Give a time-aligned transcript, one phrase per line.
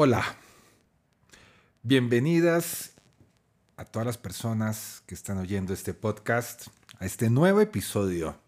[0.00, 0.24] Hola,
[1.82, 2.92] bienvenidas
[3.76, 6.68] a todas las personas que están oyendo este podcast,
[7.00, 8.38] a este nuevo episodio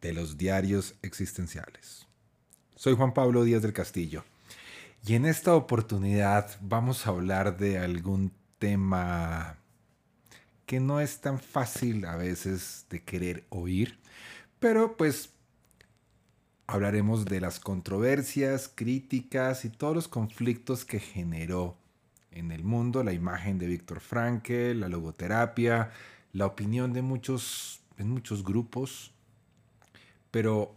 [0.00, 2.08] de los diarios existenciales.
[2.74, 4.24] Soy Juan Pablo Díaz del Castillo
[5.06, 9.58] y en esta oportunidad vamos a hablar de algún tema
[10.66, 14.00] que no es tan fácil a veces de querer oír,
[14.58, 15.30] pero pues
[16.70, 21.76] hablaremos de las controversias, críticas y todos los conflictos que generó
[22.30, 25.90] en el mundo la imagen de Víctor Frankel, la logoterapia,
[26.32, 29.12] la opinión de muchos, en muchos grupos.
[30.30, 30.76] Pero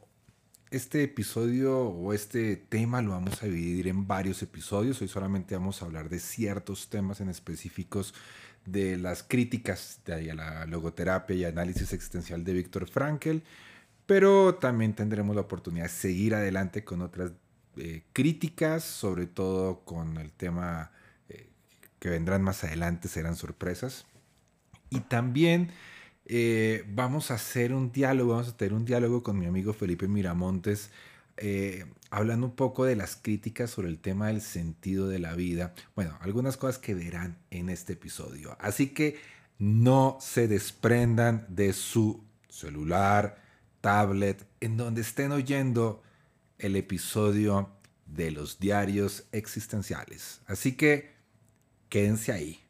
[0.72, 5.00] este episodio o este tema lo vamos a dividir en varios episodios.
[5.00, 8.16] Hoy solamente vamos a hablar de ciertos temas en específicos
[8.66, 13.44] de las críticas de la logoterapia y análisis existencial de Víctor Frankel
[14.06, 17.32] pero también tendremos la oportunidad de seguir adelante con otras
[17.78, 20.92] eh, críticas, sobre todo con el tema
[21.30, 21.50] eh,
[22.00, 24.06] que vendrán más adelante, serán sorpresas.
[24.90, 25.72] Y también
[26.26, 30.08] eh, vamos a hacer un diálogo, vamos a tener un diálogo con mi amigo Felipe
[30.08, 30.92] Miramontes,
[32.12, 35.74] hablando un poco de las críticas sobre el tema del sentido de la vida.
[35.96, 38.56] Bueno, algunas cosas que verán en este episodio.
[38.59, 39.18] Así que
[39.58, 43.42] no se desprendan de su celular,
[43.84, 46.02] tablet, en donde estén oyendo
[46.58, 47.70] el episodio
[48.06, 50.40] de los diarios existenciales.
[50.45, 51.12] Así que
[51.90, 52.63] quédense ahí.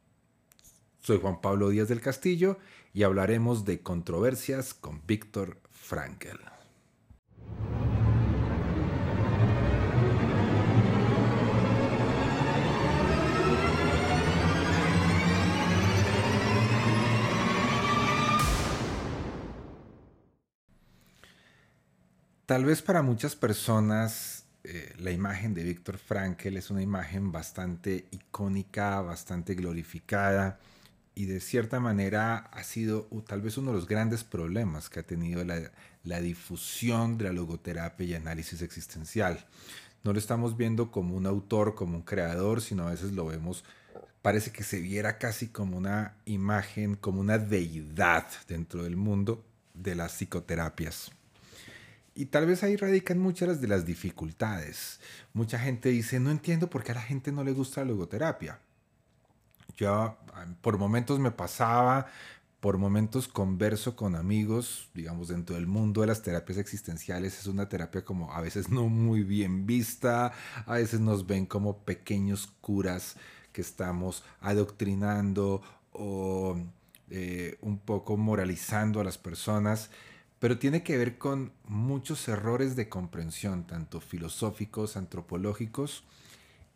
[1.01, 2.57] Soy Juan Pablo Díaz del Castillo
[2.95, 6.39] y hablaremos de controversias con Víctor Frankel.
[22.45, 28.05] Tal vez para muchas personas eh, la imagen de Víctor Frankel es una imagen bastante
[28.11, 30.59] icónica, bastante glorificada
[31.15, 35.03] y de cierta manera ha sido tal vez uno de los grandes problemas que ha
[35.03, 35.71] tenido la,
[36.03, 39.45] la difusión de la logoterapia y análisis existencial.
[40.03, 43.63] No lo estamos viendo como un autor, como un creador, sino a veces lo vemos,
[44.21, 49.95] parece que se viera casi como una imagen, como una deidad dentro del mundo de
[49.95, 51.13] las psicoterapias.
[52.15, 54.99] Y tal vez ahí radican muchas de las dificultades.
[55.33, 58.59] Mucha gente dice, no entiendo por qué a la gente no le gusta la logoterapia.
[59.75, 60.17] Yo
[60.61, 62.05] por momentos me pasaba,
[62.59, 67.39] por momentos converso con amigos, digamos, dentro del mundo de las terapias existenciales.
[67.39, 70.31] Es una terapia como a veces no muy bien vista,
[70.65, 73.17] a veces nos ven como pequeños curas
[73.51, 76.57] que estamos adoctrinando o
[77.09, 79.89] eh, un poco moralizando a las personas
[80.43, 86.03] pero tiene que ver con muchos errores de comprensión, tanto filosóficos, antropológicos,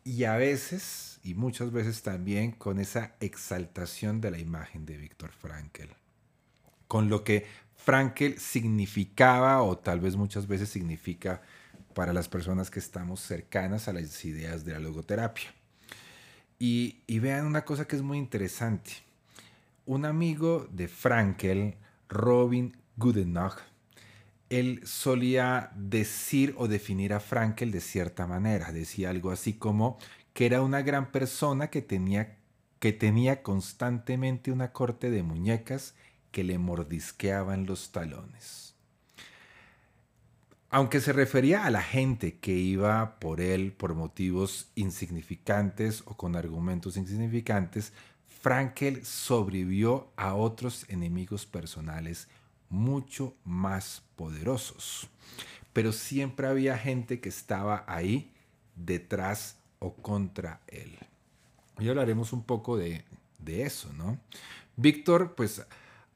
[0.06, 5.32] y a veces, y muchas veces también, con esa exaltación de la imagen de Víctor
[5.34, 5.90] Frankel,
[6.88, 7.46] con lo que
[7.76, 11.42] Frankel significaba o tal vez muchas veces significa
[11.94, 15.54] para las personas que estamos cercanas a las ideas de la logoterapia.
[16.58, 18.92] Y, y vean una cosa que es muy interesante.
[19.86, 21.76] Un amigo de Frankel,
[22.08, 23.54] Robin Goodenough,
[24.50, 28.72] él solía decir o definir a Frankel de cierta manera.
[28.72, 29.98] Decía algo así como
[30.34, 32.38] que era una gran persona que tenía,
[32.80, 35.96] que tenía constantemente una corte de muñecas
[36.32, 38.76] que le mordisqueaban los talones.
[40.70, 46.36] Aunque se refería a la gente que iba por él por motivos insignificantes o con
[46.36, 47.94] argumentos insignificantes,
[48.42, 52.28] Frankel sobrevivió a otros enemigos personales
[52.70, 55.10] mucho más poderosos.
[55.74, 58.34] Pero siempre había gente que estaba ahí
[58.76, 60.98] detrás o contra él.
[61.80, 63.04] Y hablaremos un poco de,
[63.46, 64.20] eso, ¿no?
[64.76, 65.66] Víctor, pues,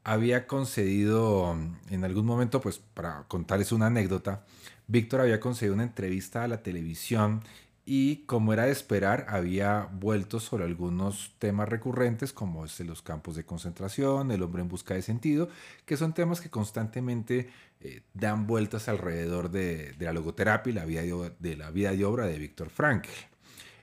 [0.03, 1.55] había concedido
[1.89, 4.43] en algún momento, pues, para contarles una anécdota,
[4.87, 7.43] Víctor había concedido una entrevista a la televisión
[7.93, 13.35] y como era de esperar, había vuelto sobre algunos temas recurrentes como este, los campos
[13.35, 15.49] de concentración, el hombre en busca de sentido,
[15.85, 17.49] que son temas que constantemente
[17.81, 22.27] eh, dan vueltas alrededor de, la logoterapia y la vida de, la vida y obra
[22.27, 23.09] de Víctor Frankl.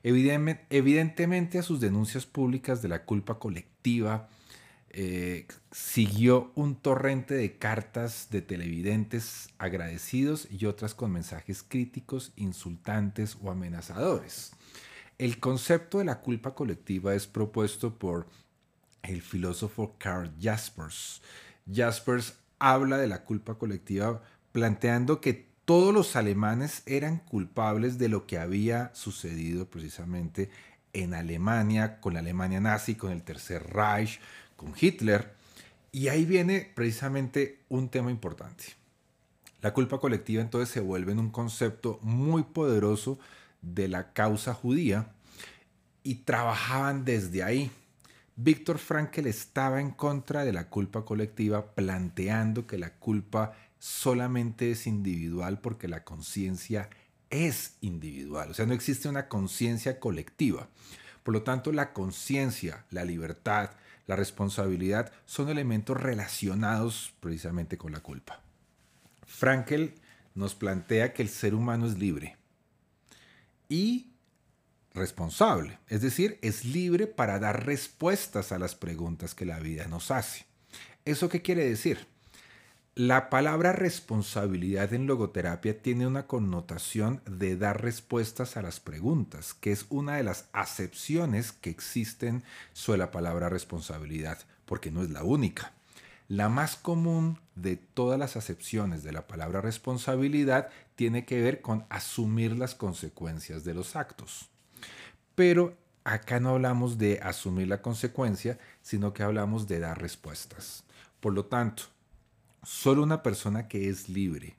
[0.03, 4.31] Evidentemente a sus denuncias públicas de la culpa colectiva
[4.91, 13.37] eh, siguió un torrente de cartas de televidentes agradecidos y otras con mensajes críticos, insultantes
[13.43, 14.53] o amenazadores.
[15.19, 18.29] El concepto de la culpa colectiva es propuesto por
[19.03, 21.23] el filósofo Karl Jaspers.
[21.71, 28.27] Jaspers habla de la culpa colectiva planteando que todos los alemanes eran culpables de lo
[28.27, 30.51] que había sucedido precisamente
[30.95, 34.21] en Alemania, con la Alemania nazi, con el Tercer Reich,
[34.59, 35.33] con Hitler.
[35.93, 38.65] Y ahí viene precisamente un tema importante.
[39.63, 43.19] La culpa colectiva entonces se vuelve en un concepto muy poderoso
[43.63, 45.13] de la causa judía
[46.03, 47.71] y trabajaban desde ahí.
[48.37, 54.87] Víctor Frankl estaba en contra de la culpa colectiva, planteando que la culpa solamente es
[54.87, 56.91] individual porque la conciencia
[57.31, 60.69] es individual, o sea, no existe una conciencia colectiva.
[61.23, 63.71] Por lo tanto, la conciencia, la libertad,
[64.09, 68.41] la responsabilidad son elementos relacionados precisamente con la culpa.
[69.27, 69.95] Frankel
[70.35, 72.37] nos plantea que el ser humano es libre
[73.69, 74.11] y
[74.95, 80.11] responsable, es decir, es libre para dar respuestas a las preguntas que la vida nos
[80.11, 80.47] hace.
[81.05, 82.07] ¿Eso qué quiere decir?
[82.99, 89.71] La palabra responsabilidad en logoterapia tiene una connotación de dar respuestas a las preguntas, que
[89.71, 92.43] es una de las acepciones que existen
[92.73, 95.75] sobre la palabra responsabilidad, porque no es la única.
[96.27, 101.87] La más común de todas las acepciones de la palabra responsabilidad tiene que ver con
[101.91, 104.49] asumir las consecuencias de los actos.
[105.37, 110.83] Pero acá no hablamos de asumir la consecuencia, sino que hablamos de dar respuestas.
[111.21, 111.85] Por lo tanto,
[112.69, 114.55] Solo una persona que es libre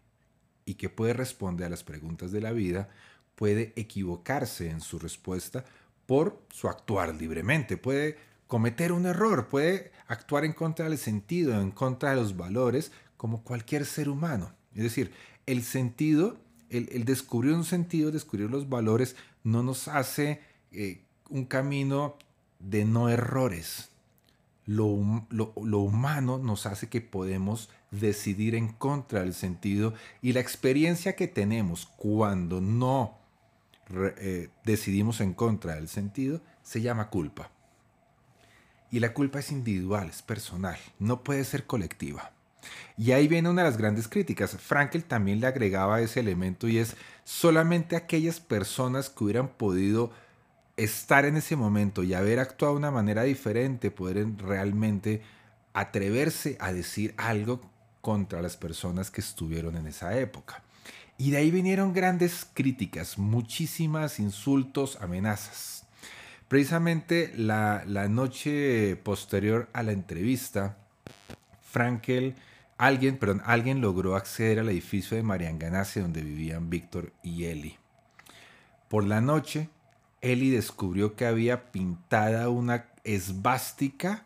[0.65, 2.89] y que puede responder a las preguntas de la vida
[3.35, 5.63] puede equivocarse en su respuesta
[6.07, 7.77] por su actuar libremente.
[7.77, 8.17] Puede
[8.47, 13.44] cometer un error, puede actuar en contra del sentido, en contra de los valores, como
[13.44, 14.56] cualquier ser humano.
[14.73, 15.11] Es decir,
[15.45, 16.39] el sentido,
[16.71, 20.41] el, descubrir un sentido, descubrir los valores, no nos hace
[20.71, 22.17] eh, un camino
[22.57, 23.88] de no errores.
[24.69, 31.16] Lo, lo humano nos hace que podemos decidir en contra del sentido y la experiencia
[31.16, 33.18] que tenemos cuando no
[33.92, 37.50] eh, decidimos en contra del sentido se llama culpa.
[38.92, 42.31] Y la culpa es individual, es personal, no puede ser colectiva.
[42.98, 44.57] Y ahí viene una de las grandes críticas.
[44.57, 50.12] Frankel también le agregaba ese elemento y es solamente aquellas personas que hubieran podido
[50.83, 55.21] estar en ese momento y haber actuado de una manera diferente, poder realmente
[55.73, 57.61] atreverse a decir algo
[58.01, 60.63] contra las personas que estuvieron en esa época.
[61.17, 65.85] Y de ahí vinieron grandes críticas, muchísimas insultos, amenazas.
[66.47, 70.77] Precisamente la, noche posterior a la entrevista,
[71.61, 72.35] Frankel,
[72.77, 77.77] alguien, perdón, alguien logró acceder al edificio de Marianganase donde vivían Víctor y Eli.
[78.87, 79.69] Por la noche,
[80.21, 84.25] Eli descubrió que había pintada una esvástica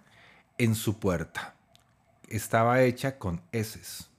[0.58, 1.54] en su puerta
[2.34, 4.10] estaba hecha con heces.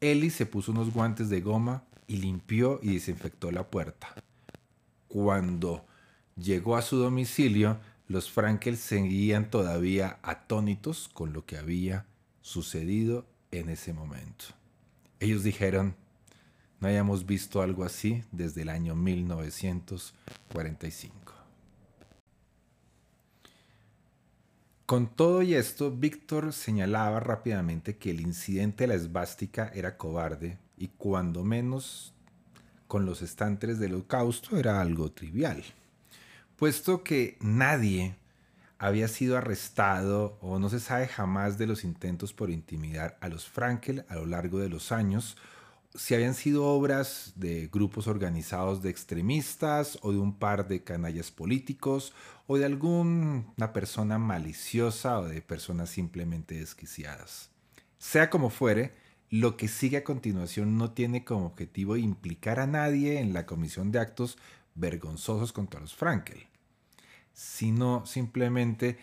[0.00, 4.14] Eli se puso unos guantes de goma y limpió y desinfectó la puerta.
[5.06, 5.84] Cuando
[6.36, 7.78] llegó a su domicilio,
[8.08, 12.06] los Frankel seguían todavía atónitos con lo que había
[12.40, 14.46] sucedido en ese momento.
[15.20, 15.94] Ellos dijeron,
[16.82, 21.32] no hayamos visto algo así desde el año 1945.
[24.84, 30.58] Con todo y esto, Víctor señalaba rápidamente que el incidente de la esvástica era cobarde
[30.76, 32.12] y cuando menos
[32.88, 35.62] con los estantes del holocausto era algo trivial,
[36.56, 38.16] puesto que nadie
[38.78, 43.48] había sido arrestado o no se sabe jamás de los intentos por intimidar a los
[43.48, 45.36] Frankel a lo largo de los años
[45.94, 51.30] si habían sido obras de grupos organizados de extremistas o de un par de canallas
[51.30, 52.14] políticos
[52.46, 57.50] o de alguna persona maliciosa o de personas simplemente desquiciadas.
[57.98, 58.94] Sea como fuere,
[59.30, 63.92] lo que sigue a continuación no tiene como objetivo implicar a nadie en la comisión
[63.92, 64.38] de actos
[64.74, 66.46] vergonzosos contra los Frankel,
[67.32, 68.98] sino simplemente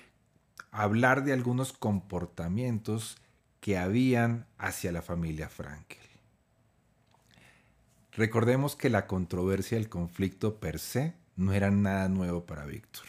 [0.71, 3.17] hablar de algunos comportamientos
[3.59, 6.08] que habían hacia la familia Frankel.
[8.13, 13.05] Recordemos que la controversia del conflicto per se no eran nada nuevo para Víctor.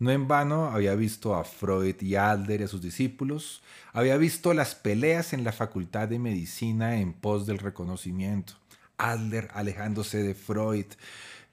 [0.00, 4.54] No en vano había visto a Freud y Adler y a sus discípulos, había visto
[4.54, 8.54] las peleas en la Facultad de Medicina en pos del reconocimiento,
[8.96, 10.86] Adler alejándose de Freud,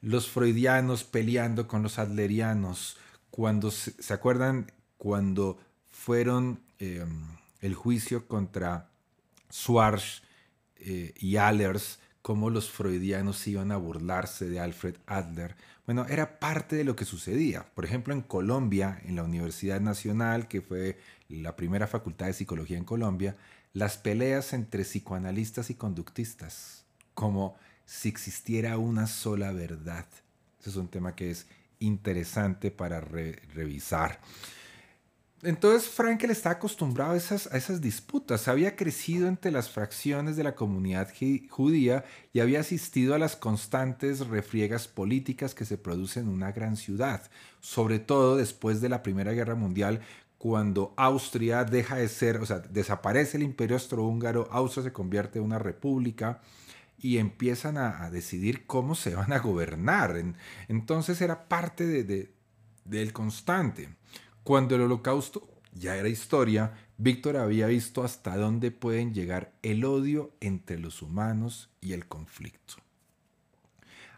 [0.02, 2.98] los freudianos peleando con los adlerianos,
[3.32, 7.28] cuando se, acuerdan cuando fueron em,
[7.60, 8.90] el juicio contra
[9.52, 10.22] Schwarz
[10.78, 15.56] eh, y Allers, cómo los freudianos iban a burlarse de Alfred Adler.
[15.86, 17.66] Bueno, era parte de lo que sucedía.
[17.74, 22.78] Por ejemplo, en Colombia, en la Universidad Nacional, que fue la primera facultad de psicología
[22.78, 23.38] en Colombia,
[23.72, 27.56] las peleas entre psicoanalistas y conductistas, como
[27.86, 30.06] si existiera una sola verdad.
[30.60, 31.48] Ese es un tema que es
[31.80, 34.20] interesante para revisar.
[35.44, 41.14] Entonces Frankel está acostumbrado a esas, disputas, había crecido entre las fracciones de la comunidad
[41.50, 46.76] judía y había asistido a las constantes refriegas políticas que se producen en una gran
[46.76, 47.30] ciudad,
[47.60, 50.02] sobre todo después de la Primera Guerra Mundial,
[50.40, 55.46] cuando Austria deja de ser, o sea, desaparece el imperio austrohúngaro, Austria se convierte en
[55.46, 56.42] una república
[57.00, 60.16] y empiezan a, decidir cómo se van a gobernar.
[60.68, 62.32] entonces era parte de,
[62.86, 63.90] del constante.
[64.48, 70.32] Cuando el holocausto ya era historia, Víctor había visto hasta dónde pueden llegar el odio
[70.40, 72.76] entre los humanos y el conflicto.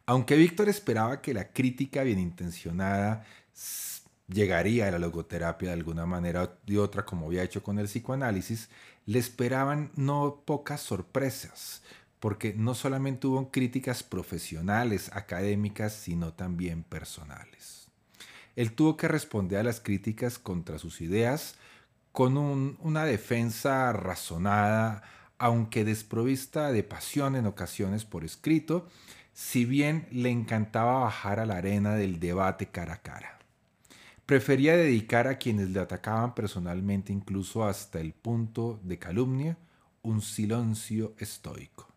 [0.05, 3.25] Aunque Víctor esperaba que la crítica bien intencionada
[4.27, 8.69] llegaría a la logoterapia de alguna manera u otra, como había hecho con el psicoanálisis,
[9.07, 11.81] le esperaban no pocas sorpresas,
[12.19, 17.78] porque no solamente hubo críticas profesionales, académicas, sino también personales.
[18.55, 21.55] Él tuvo que responder a las críticas contra sus ideas
[22.11, 25.03] con una defensa razonada,
[25.37, 28.87] aunque desprovista de pasión en ocasiones por escrito,
[29.33, 33.39] si bien le encantaba bajar a la arena del debate cara a cara.
[34.25, 39.57] Prefería dedicar a quienes le atacaban personalmente, incluso hasta el punto de calumnia,
[40.01, 41.87] un silencio estoico.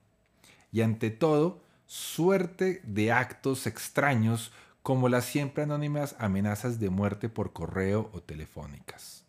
[0.70, 4.52] Y ante todo, suerte de actos extraños
[4.82, 9.24] como las siempre anónimas amenazas de muerte por correo o telefónicas.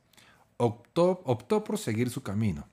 [0.58, 2.68] Optó, optó por seguir su camino.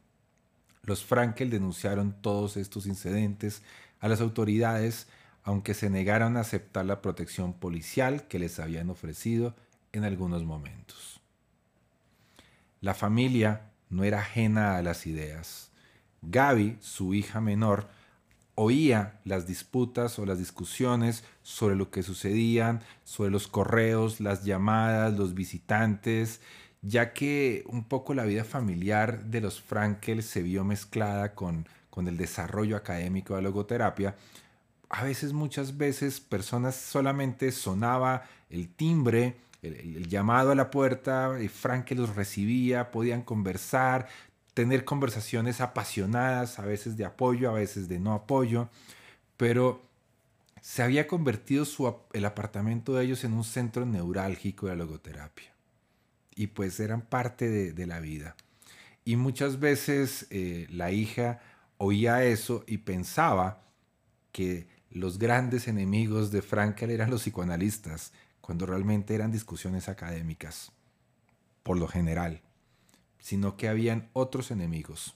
[0.83, 3.63] Los Frankel denunciaron todos estos incidentes
[4.01, 5.09] a las autoridades,
[5.43, 9.55] aunque se negaron a aceptar la protección policial que les habían ofrecido
[9.93, 11.21] en algunos momentos.
[12.81, 15.71] La familia no era ajena a las ideas.
[16.23, 17.89] Gaby, su hija menor,
[18.63, 25.17] oía las disputas o las discusiones sobre lo que sucedían, sobre los correos, las llamadas,
[25.17, 26.43] los visitantes,
[26.83, 32.07] ya que un poco la vida familiar de los Frankel se vio mezclada con, con
[32.07, 34.15] el desarrollo académico de la logoterapia.
[34.91, 41.49] A veces, muchas veces, personas solamente sonaba el timbre, el, llamado a la puerta, y
[41.49, 44.09] Frankel los recibía, podían conversar,
[44.55, 48.69] tener conversaciones apasionadas, a veces de apoyo, a veces de no apoyo,
[49.37, 49.83] pero
[50.61, 51.65] se había convertido
[52.13, 55.53] el apartamento de ellos en un centro neurálgico de logoterapia.
[56.35, 58.37] Y pues eran parte de, la vida.
[59.05, 61.41] Y muchas veces eh, la hija
[61.79, 63.63] oía eso y pensaba
[64.33, 70.73] que los grandes enemigos de Frankel eran los psicoanalistas, cuando realmente eran discusiones académicas,
[71.63, 72.43] por lo general
[73.21, 75.15] sino que habían otros enemigos.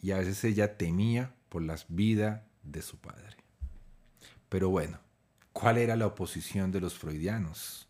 [0.00, 3.36] Y a veces ella temía por la vida de su padre.
[4.48, 4.98] Pero bueno,
[5.52, 7.88] ¿cuál era la oposición de los freudianos?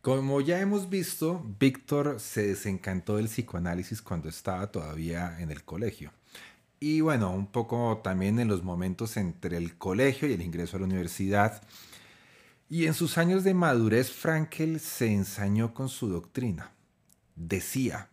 [0.00, 6.12] Como ya hemos visto, Víctor se desencantó del psicoanálisis cuando estaba todavía en el colegio.
[6.80, 10.80] Y bueno, un poco también en los momentos entre el colegio y el ingreso a
[10.80, 11.62] la universidad.
[12.70, 16.72] Y en sus años de madurez, Frankel se ensañó con su doctrina
[17.38, 18.08] decía,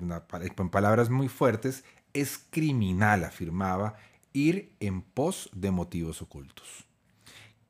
[0.00, 3.96] en palabras muy fuertes, es criminal, afirmaba,
[4.32, 6.86] ir en pos de motivos ocultos,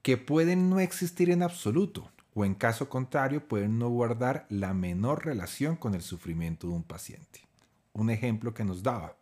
[0.03, 5.25] que pueden no existir en absoluto, o en caso contrario pueden no guardar la menor
[5.25, 7.41] relación con el sufrimiento de un paciente.
[7.93, 9.17] Un ejemplo que nos daba.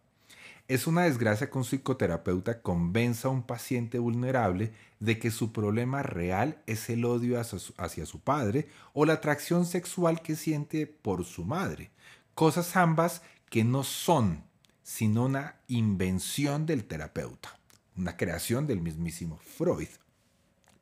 [0.68, 6.02] Es una desgracia que un psicoterapeuta convenza a un paciente vulnerable de que su problema
[6.02, 11.44] real es el odio hacia su, padre o la atracción sexual que siente por su
[11.44, 11.90] madre.
[12.34, 14.44] Cosas ambas que no son
[14.82, 17.58] sino una invención del terapeuta,
[17.96, 19.88] una creación del mismísimo Freud.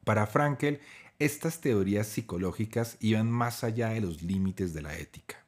[0.05, 0.81] Para Frankel,
[1.19, 5.45] estas teorías psicológicas iban más allá de los límites de la ética.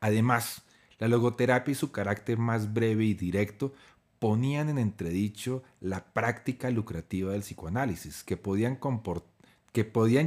[0.00, 0.62] Además,
[1.02, 3.74] la logoterapia y su carácter más breve y directo
[4.20, 8.78] ponían en entredicho la práctica lucrativa del psicoanálisis, que, podían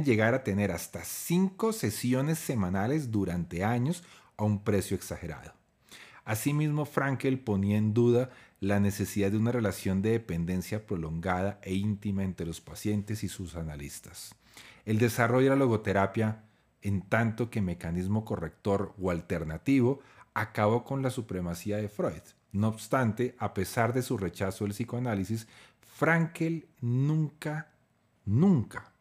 [0.04, 4.04] llegar a tener hasta cinco sesiones semanales durante años
[4.36, 5.54] a un precio exagerado.
[6.26, 8.28] Asimismo, Frankel ponía en duda
[8.60, 13.56] la necesidad de una relación de dependencia prolongada e íntima entre los pacientes y sus
[13.56, 14.34] analistas.
[14.84, 16.44] El desarrollo de la logoterapia,
[16.82, 20.02] en tanto que mecanismo corrector o alternativo,
[20.36, 22.22] acabó con la supremacía de Freud.
[22.52, 25.48] No obstante, a pesar de su rechazo del psicoanálisis,
[25.80, 27.68] Frankel nunca,
[28.26, 28.92] nunca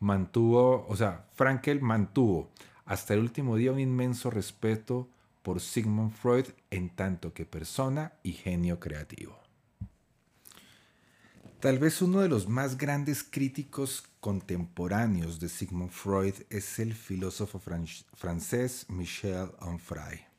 [0.00, 2.50] mantuvo, o sea, Frankel mantuvo
[2.86, 5.06] hasta el último día un inmenso respeto
[5.42, 9.38] por Sigmund Freud en tanto que persona y genio creativo.
[11.60, 17.58] Tal vez uno de los más grandes críticos contemporáneos de Sigmund Freud es el filósofo
[17.58, 20.33] francés Michel Onfray.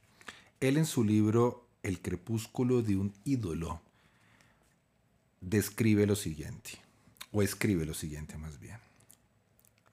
[0.59, 3.81] Él en su libro El crepúsculo de un ídolo
[5.41, 6.79] describe lo siguiente,
[7.31, 8.79] o escribe lo siguiente más bien.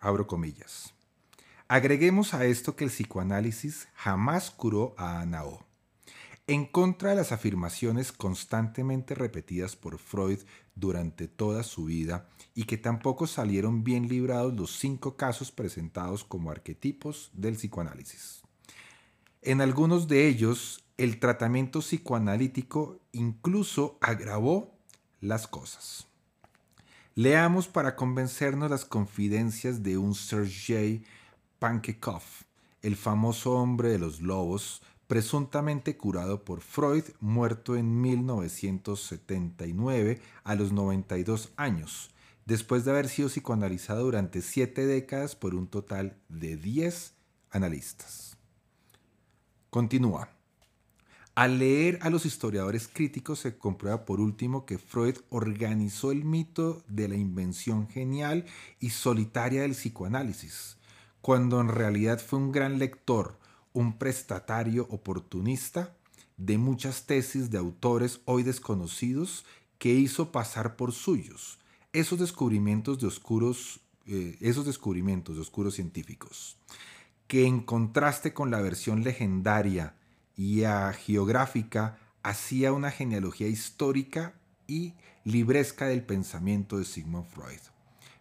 [0.01, 0.95] Abro comillas.
[1.69, 5.65] Agreguemos a esto que el psicoanálisis jamás curó a Anao.
[6.47, 10.41] En contra de las afirmaciones constantemente repetidas por Freud
[10.75, 16.51] durante toda su vida y que tampoco salieron bien librados los cinco casos presentados como
[16.51, 18.42] arquetipos del psicoanálisis.
[19.45, 24.73] En algunos de ellos, el tratamiento psicoanalítico incluso agravó
[25.21, 26.07] las cosas.
[27.17, 31.03] Leamos para convencernos las confidencias de un Sergei
[31.59, 32.23] Pankekov,
[32.83, 40.71] el famoso hombre de los lobos, presuntamente curado por Freud, muerto en 1979 a los
[40.71, 42.11] 92 años,
[42.47, 47.15] después de haber sido psicoanalizado durante siete décadas por un total de 10
[47.51, 48.32] analistas.
[49.73, 50.29] Continúa.
[51.35, 56.83] Al leer a los historiadores críticos se comprueba por último que Freud organizó el mito
[56.89, 58.45] de la invención genial
[58.81, 60.77] y solitaria del psicoanálisis,
[61.23, 63.39] cuando en realidad fue un gran lector,
[63.73, 65.97] un prestatario oportunista
[66.37, 69.47] de muchas tesis de autores hoy desconocidos
[69.79, 71.59] que hizo pasar por suyos
[71.95, 76.59] esos descubrimientos de oscuros, eh, esos descubrimientos de oscuros científicos,
[77.33, 79.95] que en contraste con la versión legendaria
[80.37, 80.65] y
[81.07, 84.35] geográfica hacía una genealogía histórica
[84.67, 84.93] y
[85.25, 87.61] libresca del pensamiento de Sigmund Freud,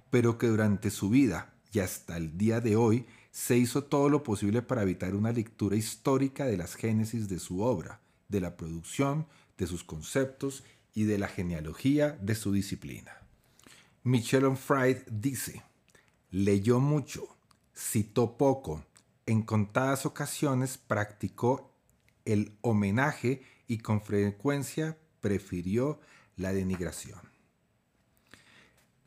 [0.09, 4.23] pero que durante su vida y hasta el día de hoy se hizo todo lo
[4.23, 9.27] posible para evitar una lectura histórica de las génesis de su obra, de la producción,
[9.57, 13.11] de sus conceptos y de la genealogía de su disciplina.
[14.03, 15.63] Michel Onfray dice,
[16.29, 17.35] leyó mucho,
[17.75, 18.85] citó poco,
[19.25, 21.73] en contadas ocasiones practicó
[22.25, 25.99] el homenaje y con frecuencia prefirió
[26.35, 27.19] la denigración.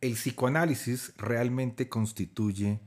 [0.00, 2.80] El psicoanálisis realmente constituye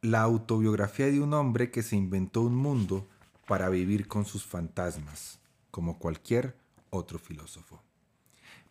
[0.00, 3.08] la autobiografía de un hombre que se inventó un mundo
[3.46, 5.38] para vivir con sus fantasmas,
[5.70, 6.56] como cualquier
[6.90, 7.82] otro filósofo.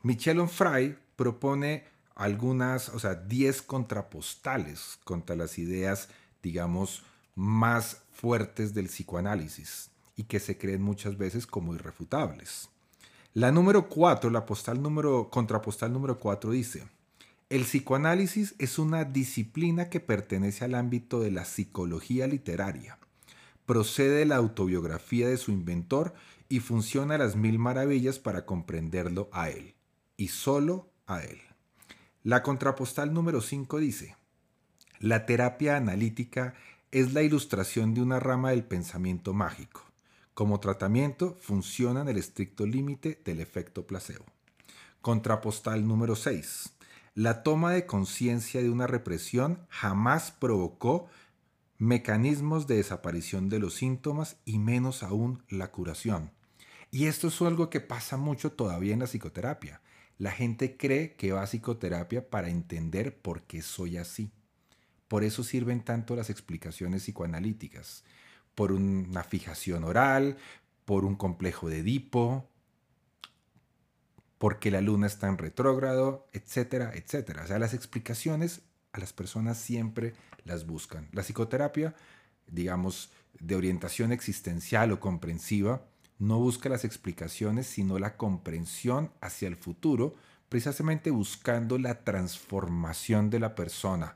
[0.03, 6.09] Michel Onfray propone algunas, o sea, 10 contrapostales contra las ideas,
[6.41, 7.03] digamos,
[7.37, 12.69] más fuertes del psicoanálisis y que se creen muchas veces como irrefutables.
[13.35, 16.87] La número 4, la postal número, contrapostal número 4 dice,
[17.51, 22.97] el psicoanálisis es una disciplina que pertenece al ámbito de la psicología literaria.
[23.67, 26.15] Procede de la autobiografía de su inventor
[26.49, 29.75] y funciona a las mil maravillas para comprenderlo a él,
[30.17, 31.39] y solo a él.
[32.23, 34.15] La contrapostal número 5 dice,
[34.99, 36.55] la terapia analítica
[36.91, 39.83] es la ilustración de una rama del pensamiento mágico.
[40.33, 44.25] Como tratamiento funciona en el estricto límite del efecto placebo.
[45.01, 46.73] Contrapostal número 6.
[47.13, 51.07] La toma de conciencia de una represión jamás provocó
[51.77, 56.31] mecanismos de desaparición de los síntomas y menos aún la curación.
[56.89, 59.81] Y esto es algo que pasa mucho todavía en la psicoterapia.
[60.17, 64.31] La gente cree que va a psicoterapia para entender por qué soy así.
[65.07, 68.03] Por eso sirven tanto las explicaciones psicoanalíticas.
[68.55, 70.37] Por una fijación oral,
[70.85, 72.49] por un complejo de Edipo,
[74.37, 77.43] porque la luna está en retrógrado, etcétera, etcétera.
[77.43, 78.61] O sea, las explicaciones
[78.93, 81.07] a las personas siempre las buscan.
[81.11, 81.95] La psicoterapia,
[82.47, 85.85] digamos, de orientación existencial o comprensiva,
[86.19, 90.15] no busca las explicaciones, sino la comprensión hacia el futuro,
[90.49, 94.15] precisamente buscando la transformación de la persona,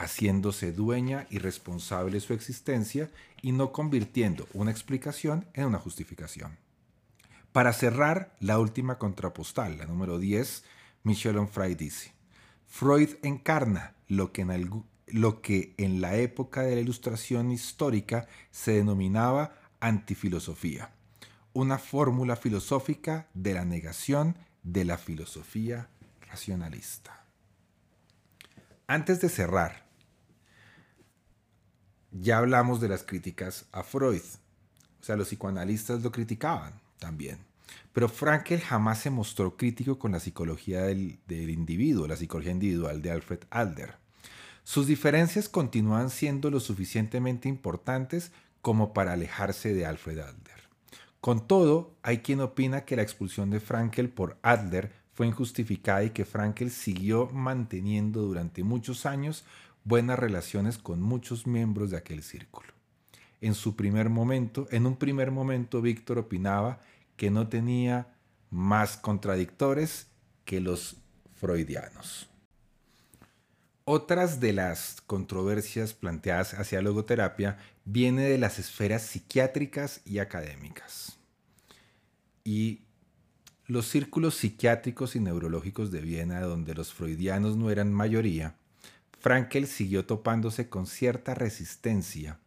[0.00, 3.10] haciéndose dueña y responsable de su existencia
[3.42, 6.56] y no convirtiendo una explicación en una justificación.
[7.52, 10.64] Para cerrar, la última contrapostal, la número 10,
[11.02, 12.12] Michel Onfray dice,
[12.66, 18.72] Freud encarna lo que, en lo que en la época de la ilustración histórica se
[18.72, 20.92] denominaba antifilosofía,
[21.52, 25.90] una fórmula filosófica de la negación de la filosofía
[26.22, 27.26] racionalista.
[28.86, 29.89] Antes de cerrar,
[32.12, 34.22] ya hablamos de las críticas a Freud.
[35.00, 37.38] O sea, los psicoanalistas lo criticaban también.
[37.92, 43.10] Pero Frankel jamás se mostró crítico con la psicología del, individuo, la psicología individual de
[43.10, 43.94] Alfred Adler.
[44.62, 48.30] Sus diferencias continúan siendo lo suficientemente importantes
[48.62, 50.60] como para alejarse de Alfred Adler.
[51.20, 56.10] Con todo, hay quien opina que la expulsión de Frankel por Adler fue injustificada y
[56.10, 59.44] que Frankel siguió manteniendo durante muchos años
[59.84, 62.68] buenas relaciones con muchos miembros de aquel círculo.
[63.40, 66.80] En su primer momento, en un primer momento, Víctor opinaba
[67.16, 68.14] que no tenía
[68.50, 70.08] más contradictores
[70.44, 70.96] que los
[71.36, 72.28] freudianos.
[73.84, 81.18] Otras de las controversias planteadas hacia logoterapia viene de las esferas psiquiátricas y académicas.
[82.44, 82.82] Y
[83.66, 88.56] los círculos psiquiátricos y neurológicos de Viena, donde los freudianos no eran mayoría,
[89.20, 92.38] Frankel siguió topándose con cierta resistencia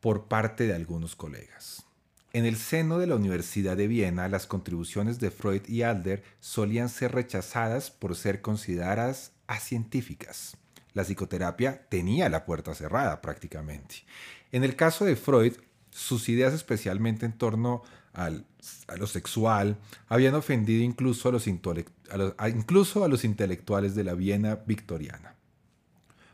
[0.00, 1.84] por parte de algunos colegas.
[2.32, 6.88] En el seno de la Universidad de Viena, las contribuciones de Freud y Adler solían
[6.88, 10.56] ser rechazadas por ser consideradas científicas.
[10.94, 14.04] La psicoterapia tenía la puerta cerrada prácticamente.
[14.52, 15.54] En el caso de Freud,
[15.90, 17.82] sus ideas especialmente en torno
[18.18, 18.44] al,
[18.88, 19.78] a lo sexual
[20.08, 25.36] habían ofendido incluso a los, incluso a los intelectuales de la Viena victoriana.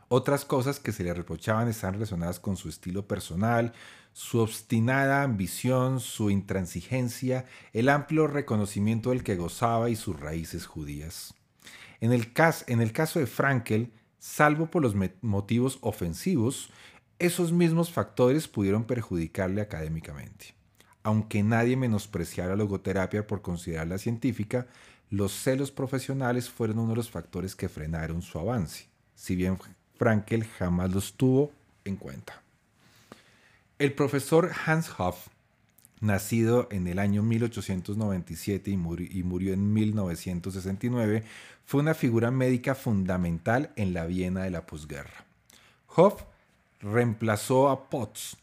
[0.08, 3.72] Otras cosas que se le reprochaban están relacionadas con su estilo personal,
[4.12, 11.34] su obstinada ambición, su intransigencia, el amplio reconocimiento del que gozaba y sus raíces judías.
[12.00, 12.32] En el,
[12.66, 16.70] en el caso de Frankel, salvo por los motivos ofensivos,
[17.18, 20.54] esos mismos factores pudieron perjudicarle académicamente.
[21.04, 24.66] Aunque nadie menospreciara la logoterapia por considerarla científica,
[25.10, 29.58] los celos profesionales fueron uno de los factores que frenaron su avance, si bien
[29.96, 31.52] Frankel jamás los tuvo
[31.84, 32.42] en cuenta.
[33.78, 35.28] El profesor Hans Hoff
[36.00, 41.24] nacido en el año 1897 y, murió en 1969,
[41.64, 45.24] fue una figura médica fundamental en la Viena de la posguerra.
[45.96, 46.22] Hoff
[46.80, 48.36] reemplazó a Potts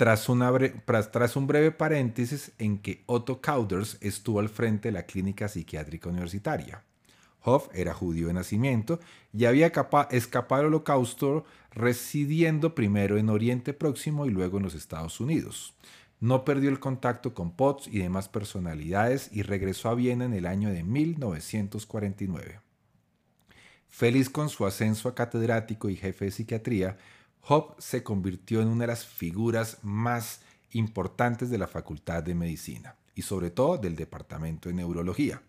[0.00, 6.08] tras, un breve paréntesis en que Otto Kauders estuvo al frente de la clínica psiquiátrica
[6.08, 6.82] universitaria.
[7.42, 8.98] Hoff era judío de nacimiento
[9.34, 9.70] y había
[10.10, 15.74] escapado al holocausto residiendo primero en Oriente Próximo y luego en los Estados Unidos.
[16.18, 20.46] No perdió el contacto con Potts y demás personalidades y regresó a Viena en el
[20.46, 22.60] año de 1949.
[23.90, 26.96] Feliz con su ascenso a catedrático y jefe de psiquiatría,
[27.42, 32.96] Hobb se convirtió en una de las figuras más importantes de la Facultad de Medicina
[33.14, 35.42] y sobre todo del Departamento de Neurología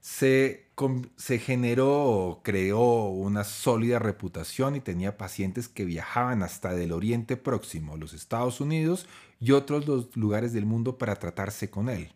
[0.00, 0.68] se,
[1.16, 7.96] se generó, creó una sólida reputación y tenía pacientes que viajaban hasta del Oriente Próximo,
[7.96, 9.06] los Estados Unidos
[9.40, 12.12] y otros lugares del mundo para tratarse con él.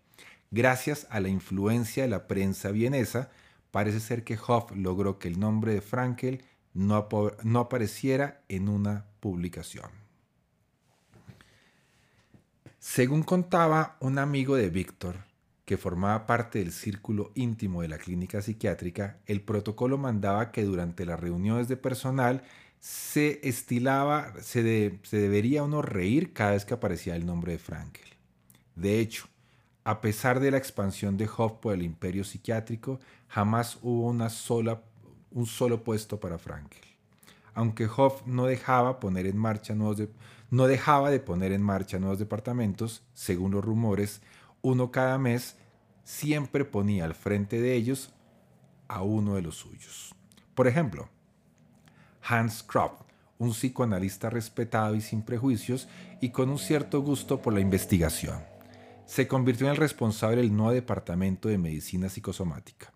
[0.51, 3.31] Gracias a la influencia de la prensa vienesa,
[3.71, 7.09] parece ser que Hoff logró que el nombre de Frankel no,
[7.43, 9.91] no apareciera en una publicación.
[12.79, 15.17] Según contaba un amigo de Víctor,
[15.65, 21.07] que formaba parte del círculo íntimo de la clínica psiquiátrica, el protocolo mandaba que durante
[21.07, 22.43] las reuniones de personal
[22.81, 24.63] se estilaba, se,
[25.13, 28.09] debería uno reír cada vez que aparecía el nombre de Frankel.
[28.75, 29.29] De hecho,
[29.85, 34.83] a pesar de la expansión de Hoff por el imperio psiquiátrico, jamás hubo una sola,
[35.35, 36.83] un solo puesto para Frankel.
[37.55, 40.09] Aunque Hoff no dejaba, poner en marcha nuevos
[40.51, 44.21] no dejaba de poner en marcha nuevos departamentos, según los rumores,
[44.61, 45.57] uno cada mes,
[46.05, 48.13] siempre ponía al frente de ellos
[48.89, 50.15] a uno de los suyos.
[50.55, 51.09] Por ejemplo,
[52.23, 53.01] Hans Kropp,
[53.39, 55.89] un psicoanalista respetado y sin prejuicios
[56.21, 58.43] y con un cierto gusto por la investigación.
[59.07, 62.93] Se convirtió en el responsable del nuevo departamento de medicina psicosomática.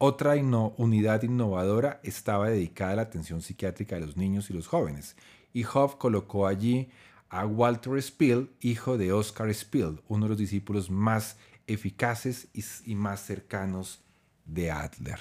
[0.00, 5.16] Otra unidad innovadora estaba dedicada a la atención psiquiátrica de los niños y los jóvenes,
[5.52, 6.88] y Hoff colocó allí
[7.28, 13.26] a Walter Spiel, hijo de Oscar Spiel, uno de los discípulos más eficaces y, más
[13.26, 14.00] cercanos
[14.44, 15.18] de Adler.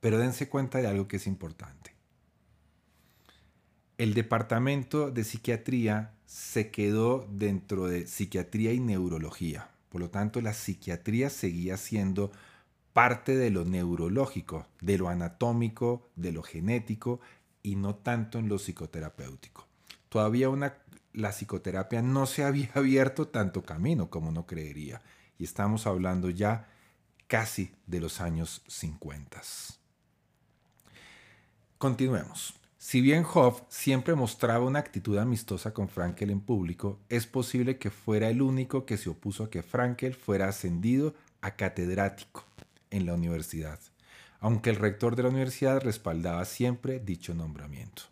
[0.00, 1.94] Pero dense cuenta de algo que es importante.
[3.98, 9.70] El departamento de psiquiatría se quedó dentro de psiquiatría y neurología.
[9.90, 12.32] Por lo tanto, la psiquiatría seguía siendo
[12.92, 17.20] parte de lo neurológico, de lo anatómico, de lo genético
[17.62, 19.66] y no tanto en lo psicoterapéutico.
[20.08, 20.48] Todavía
[21.14, 25.02] la psicoterapia no se había abierto tanto camino como uno creería
[25.38, 26.68] y estamos hablando ya
[27.26, 29.40] casi de los años 50.
[31.78, 32.54] Continuemos.
[32.76, 37.90] Si bien Hoff siempre mostraba una actitud amistosa con Frankel en público, es posible que
[37.90, 42.44] fuera el único que se opuso a que Frankel fuera ascendido a catedrático
[42.92, 43.80] en la universidad,
[44.38, 48.02] aunque el rector de la universidad respaldaba siempre dicho nombramiento.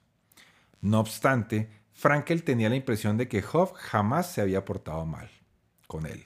[0.81, 5.31] No obstante, Frankel tenía la impresión de que Hoff jamás se había portado mal
[5.87, 6.25] con él,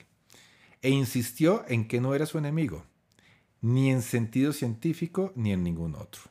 [0.81, 2.85] e insistió en que no era su enemigo,
[3.61, 6.21] ni en sentido científico ni en ningún otro.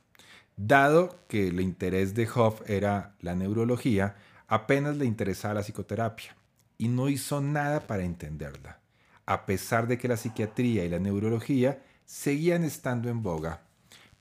[0.56, 6.36] Dado que el interés de Hoff era la neurología, apenas le interesaba la psicoterapia
[6.78, 8.80] y no hizo nada para entenderla,
[9.26, 13.62] a pesar de que la psiquiatría y la neurología seguían estando en boga,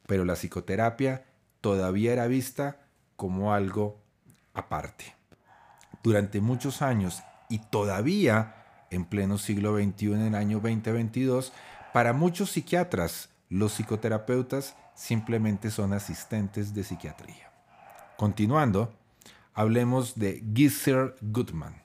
[0.08, 1.26] pero la psicoterapia
[1.62, 2.80] todavía era vista
[3.16, 4.02] como algo
[4.54, 5.16] aparte.
[6.04, 8.56] Durante muchos años y todavía
[8.90, 11.52] en pleno siglo XXI, en el año 2022,
[11.94, 17.52] para muchos psiquiatras, los psicoterapeutas simplemente son asistentes de psiquiatría.
[18.18, 18.94] Continuando,
[19.54, 21.82] hablemos de Gisser Gutmann.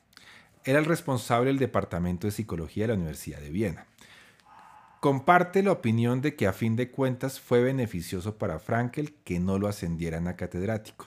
[0.65, 3.87] Era el responsable del Departamento de Psicología de la Universidad de Viena.
[5.01, 9.57] Comparte la opinión de que a fin de cuentas fue beneficioso para Frankel que no
[9.57, 11.07] lo ascendieran a catedrático.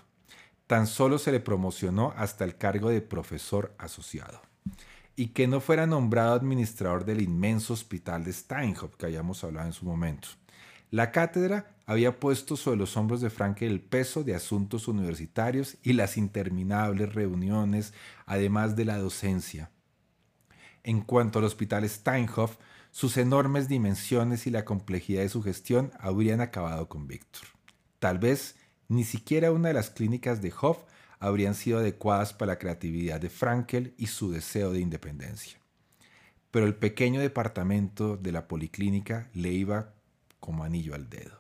[0.66, 4.42] Tan solo se le promocionó hasta el cargo de profesor asociado
[5.18, 9.74] y que no fuera nombrado administrador del inmenso hospital de Steinhoff que habíamos hablado en
[9.74, 10.30] su momento.
[10.90, 15.92] La cátedra había puesto sobre los hombros de Frankel el peso de asuntos universitarios y
[15.94, 17.94] las interminables reuniones,
[18.26, 19.70] además de la docencia.
[20.84, 22.56] En cuanto al hospital Steinhoff,
[22.92, 27.44] sus enormes dimensiones y la complejidad de su gestión habrían acabado con Víctor.
[28.00, 28.56] Tal vez
[28.90, 30.80] ni siquiera una de las clínicas de Hoff
[31.20, 35.60] habrían sido adecuadas para la creatividad de Frankel y su deseo de independencia.
[36.52, 39.94] Pero el pequeño departamento de la policlínica le iba
[40.42, 41.38] como anillo al dedo.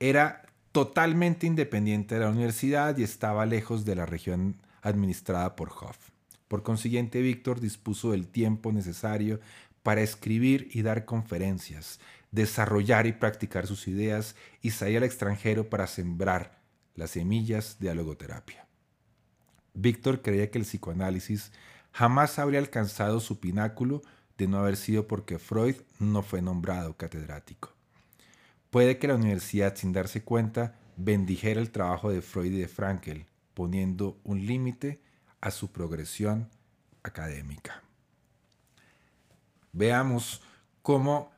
[0.00, 6.10] Era totalmente independiente de la universidad y estaba lejos de la región administrada por Hoff.
[6.48, 9.38] Por consiguiente, Víctor dispuso del tiempo necesario
[9.84, 12.00] para escribir y dar conferencias,
[12.32, 16.58] desarrollar y practicar sus ideas y salir al extranjero para sembrar
[16.96, 18.66] las semillas de la logoterapia.
[19.74, 21.52] Víctor creía que el psicoanálisis
[21.92, 24.02] jamás habría alcanzado su pináculo
[24.38, 27.72] de no haber sido porque Freud no fue nombrado catedrático.
[28.70, 33.26] Puede que la universidad, sin darse cuenta, bendijera el trabajo de Freud y de Frankel,
[33.52, 35.00] poniendo un límite
[35.40, 36.48] a su progresión
[37.02, 37.83] académica.
[39.74, 40.40] Veamos
[40.80, 41.30] cómo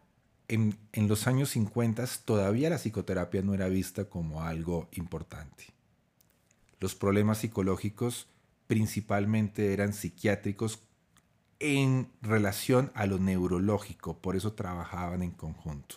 [0.47, 5.65] en, en, los años 50 todavía la psicoterapia no era vista como algo importante.
[6.79, 8.29] Los problemas psicológicos
[8.69, 10.79] principalmente eran psiquiátricos
[11.59, 15.97] en relación a lo neurológico, por eso trabajaban en conjunto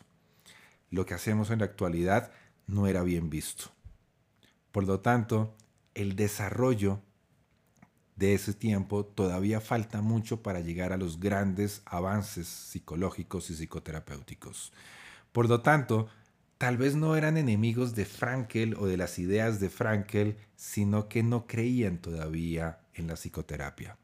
[0.91, 2.31] lo que hacemos en la actualidad
[2.67, 3.65] no era bien visto.
[4.71, 5.55] Por lo tanto,
[5.93, 7.01] el desarrollo
[8.19, 14.73] de ese tiempo todavía falta mucho para llegar a los grandes avances psicológicos y psicoterapéuticos.
[15.31, 16.09] Por lo tanto,
[16.57, 21.23] tal vez no eran enemigos de Frankel o de las ideas de Frankel, sino que
[21.23, 23.97] no creían todavía en la psicoterapia.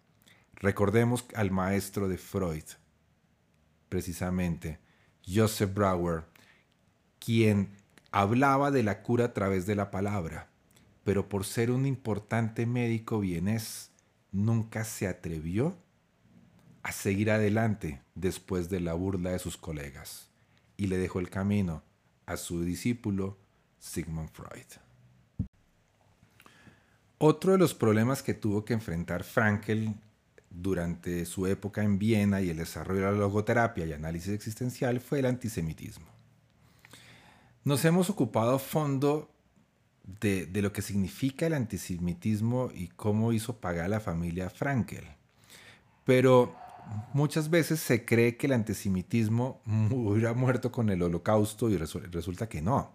[0.55, 2.63] Recordemos al maestro de Freud,
[3.89, 4.79] precisamente,
[5.27, 6.23] Joseph Brauer,
[7.19, 7.75] quien
[8.11, 10.47] hablaba de la cura a través de la palabra,
[11.03, 13.91] pero por ser un importante médico vienés,
[14.35, 15.77] nunca se atrevió
[16.83, 20.29] a seguir adelante después de la burla de sus colegas
[20.77, 21.83] y le dejó el camino
[22.25, 23.37] a su discípulo
[23.79, 24.65] Sigmund Freud.
[27.17, 29.95] Otro de los problemas que tuvo que enfrentar Frankel
[30.49, 35.19] durante su época en Viena y el desarrollo de la logoterapia y análisis existencial fue
[35.19, 36.07] el antisemitismo.
[37.63, 39.34] Nos hemos ocupado a fondo
[40.05, 45.05] de, lo que significa el antisemitismo y cómo hizo pagar la familia Frankel.
[46.03, 46.55] Pero
[47.13, 52.61] muchas veces se cree que el antisemitismo hubiera muerto con el holocausto y resulta que
[52.61, 52.93] no.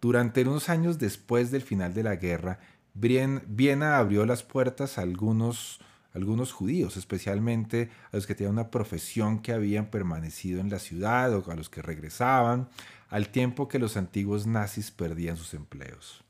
[0.00, 2.58] Durante unos años después del final de la guerra,
[2.94, 5.78] Viena abrió las puertas a algunos,
[6.14, 11.32] algunos judíos, especialmente a los que tenían una profesión que habían permanecido en la ciudad
[11.34, 12.68] o a los que regresaban,
[13.10, 16.24] al tiempo que los antiguos nazis perdían sus empleos.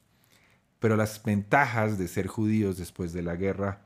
[0.80, 3.82] Pero las ventajas de ser judíos después de la guerra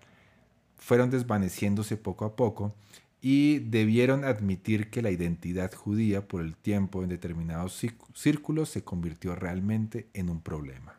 [0.79, 2.75] fueron desvaneciéndose poco a poco
[3.21, 9.35] y debieron admitir que la identidad judía por el tiempo en determinados círculos se convirtió
[9.35, 10.99] realmente en un problema.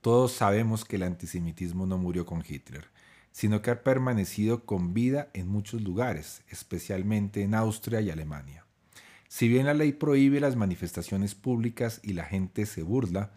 [0.00, 2.88] Todos sabemos que el antisemitismo no murió con Hitler,
[3.32, 8.64] sino que ha permanecido con vida en muchos lugares, especialmente en Austria y Alemania.
[9.28, 13.32] Si bien la ley prohíbe las manifestaciones públicas y la gente se burla,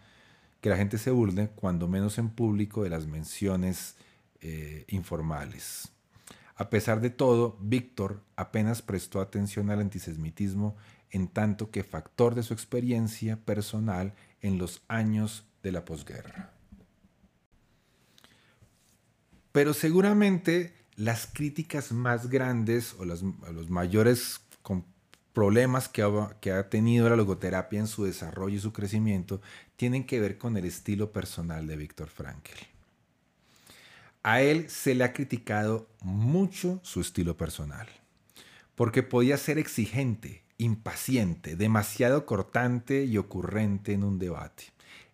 [0.60, 3.96] que la gente se burle, cuando menos en público, de las menciones
[4.40, 5.92] eh, informales.
[6.56, 10.76] A pesar de todo, Víctor apenas prestó atención al antisemitismo
[11.10, 16.52] en tanto que factor de su experiencia personal en los años de la posguerra.
[19.52, 24.40] Pero seguramente las críticas más grandes o los mayores
[25.32, 29.40] problemas que ha, que ha, tenido la logoterapia en su desarrollo y su crecimiento
[29.76, 32.54] tienen que ver con el estilo personal de Víctor Frankl.
[34.22, 37.88] A él se le ha criticado mucho su estilo personal,
[38.74, 44.64] porque podía ser exigente, impaciente, demasiado cortante y ocurrente en un debate,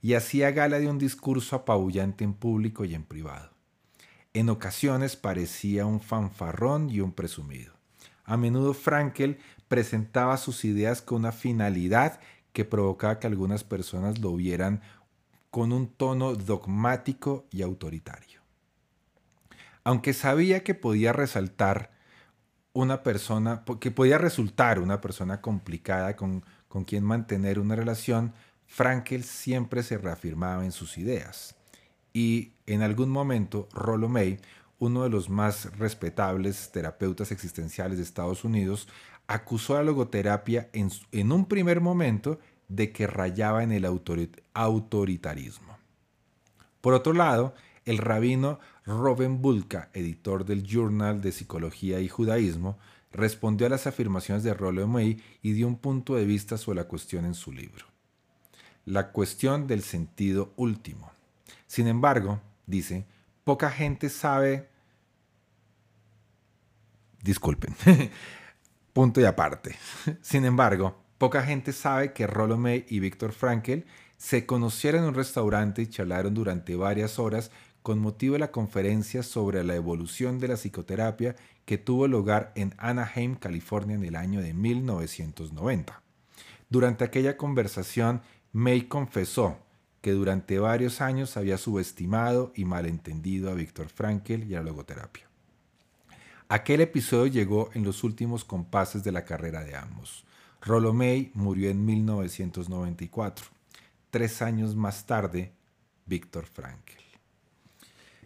[0.01, 3.51] y hacía gala de un discurso apabullante en público y en privado.
[4.33, 7.73] En ocasiones parecía un fanfarrón y un presumido.
[8.25, 9.39] A menudo Frankel
[9.75, 12.21] presentaba sus ideas con una finalidad
[12.53, 14.81] que provocaba que algunas personas lo vieran
[15.51, 18.45] con un tono dogmático y autoritario
[19.85, 21.91] aunque sabía que podía resaltar
[22.73, 28.33] una persona, que podía resultar una persona complicada con, con quien mantener una relación,
[28.67, 31.55] Frankel siempre se reafirmaba en sus ideas.
[32.13, 34.41] Y en algún momento, Rollo May,
[34.79, 38.89] uno de los más respetables terapeutas existenciales de Estados Unidos,
[39.27, 45.79] acusó a la logoterapia en, un primer momento de que rayaba en el autoritarismo.
[46.81, 52.79] Por otro lado, el rabino Robin Bulka, editor del Journal de Psicología y Judaísmo,
[53.13, 56.89] respondió a las afirmaciones de Rollo May y dio un punto de vista sobre la
[56.89, 57.87] cuestión en su libro.
[58.85, 61.11] La cuestión del sentido último.
[61.67, 63.07] Sin embargo, dice,
[63.45, 64.69] poca gente sabe...
[67.23, 67.75] Disculpen.
[68.95, 69.77] punto y aparte.
[70.23, 73.85] Sin embargo, poca gente sabe que Rollo May y Víctor Frankel
[74.17, 77.51] se conocieron en un restaurante y charlaron durante varias horas
[77.83, 82.73] con motivo de la conferencia sobre la evolución de la psicoterapia que tuvo lugar en
[82.79, 86.01] Anaheim, California en el año de 1990.
[86.71, 89.59] Durante aquella conversación, May confesó
[90.01, 95.34] que durante varios años había subestimado y malentendido a Víctor Frankel y a la logoterapia.
[96.49, 100.25] Aquel episodio llegó en los últimos compases de la carrera de ambos.
[100.61, 103.47] Rollo May murió en 1994.
[104.11, 105.53] Tres años más tarde,
[106.07, 107.03] Víctor Frankel.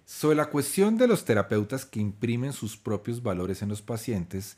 [0.04, 4.56] Sobre la cuestión de los terapeutas que imprimen sus propios valores en los pacientes,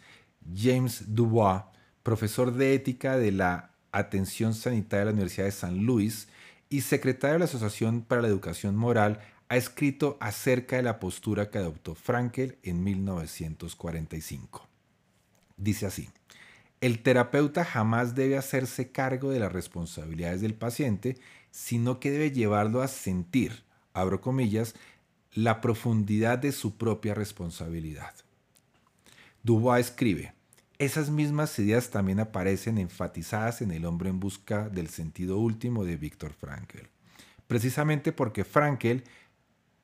[0.55, 1.65] James Dubois,
[2.03, 6.29] profesor de ética de la Atención Sanitaria de la Universidad de San Luis
[6.69, 11.51] y secretario de la Asociación para la Educación Moral, ha escrito acerca de la postura
[11.51, 14.65] que adoptó Frankel en 1945.
[15.57, 16.09] Dice así,
[16.81, 21.19] el terapeuta jamás debe hacerse cargo de las responsabilidades del paciente,
[21.51, 24.77] sino que debe llevarlo a sentir, abro comillas,
[25.35, 28.15] la profundidad de su propia responsabilidad.
[29.43, 30.33] Dubois escribe,
[30.79, 35.97] esas mismas ideas también aparecen enfatizadas en El hombre en busca del sentido último de
[35.97, 36.87] Víctor Frankl,
[37.49, 39.03] precisamente porque Frankl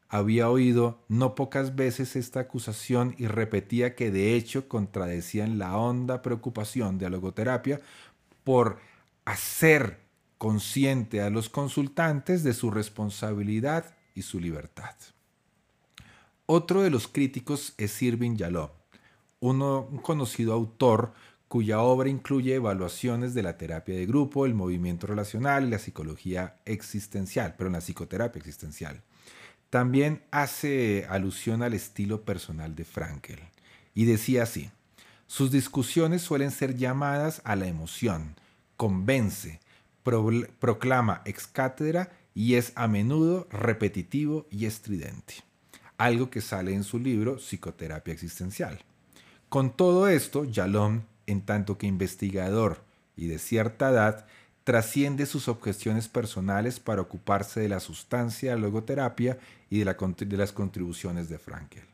[0.09, 6.23] había oído no pocas veces esta acusación y repetía que de hecho contradecían la honda
[6.23, 7.81] preocupación de la logoterapia
[8.45, 8.79] por
[9.25, 10.01] hacer
[10.39, 14.95] consciente a los consultantes de su responsabilidad y su libertad.
[16.47, 18.71] Otro de los críticos es Irving Yalom,
[19.41, 21.13] un conocido autor
[21.49, 26.57] cuya obra incluye evaluaciones de la terapia de grupo, el movimiento relacional y la psicología
[26.65, 29.03] existencial, pero en la psicoterapia existencial.
[29.77, 33.41] También hace alusión al estilo personal de Frankel
[33.95, 34.71] y decía así,
[35.27, 38.37] sus discusiones suelen ser llamadas a la emoción,
[38.79, 39.61] convence,
[40.03, 45.35] proclama ex cátedra y es a menudo repetitivo y estridente
[45.99, 48.79] algo que sale en su libro Psicoterapia Existencial.
[49.51, 52.83] Con todo esto, Yalom, en tanto que investigador
[53.15, 54.27] y de cierta edad,
[54.67, 59.39] trasciende sus objeciones personales para ocuparse de la sustancia de la logoterapia
[59.71, 59.85] y de,
[60.37, 61.85] las contribuciones de Frankel.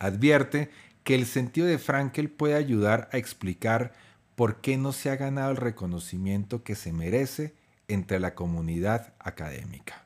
[0.00, 0.72] Advierte
[1.04, 3.92] que el sentido de Frankel puede ayudar a explicar
[4.34, 7.54] por qué no se ha ganado el reconocimiento que se merece
[7.86, 10.04] entre la comunidad académica.